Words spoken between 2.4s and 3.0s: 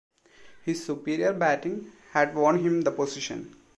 him the